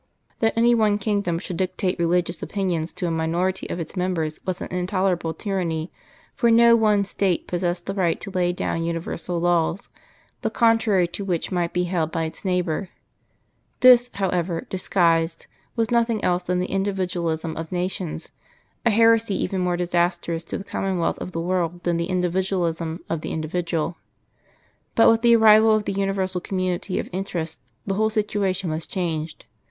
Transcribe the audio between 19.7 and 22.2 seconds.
disastrous to the commonwealth of the world than the